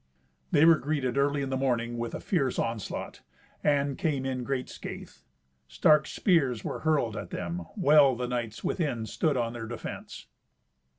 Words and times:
They 0.51 0.65
were 0.65 0.79
greeted 0.79 1.15
early 1.15 1.43
in 1.43 1.51
the 1.51 1.55
morning 1.57 1.95
with 1.99 2.15
a 2.15 2.19
fierce 2.19 2.57
onslaught, 2.57 3.21
and 3.63 3.99
came 3.99 4.25
in 4.25 4.43
great 4.43 4.67
scathe. 4.67 5.11
Stark 5.67 6.07
spears 6.07 6.63
were 6.63 6.79
hurled 6.79 7.15
at 7.15 7.29
them. 7.29 7.67
Well 7.77 8.15
the 8.15 8.27
knights 8.27 8.63
within 8.63 9.05
stood 9.05 9.37
on 9.37 9.53
their 9.53 9.67
defence. 9.67 10.25